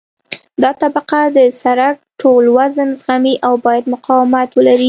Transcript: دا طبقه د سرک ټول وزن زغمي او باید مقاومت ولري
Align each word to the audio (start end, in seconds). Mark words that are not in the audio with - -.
دا 0.61 0.71
طبقه 0.81 1.21
د 1.37 1.39
سرک 1.61 1.95
ټول 2.21 2.43
وزن 2.57 2.89
زغمي 2.99 3.35
او 3.47 3.53
باید 3.65 3.85
مقاومت 3.93 4.49
ولري 4.53 4.79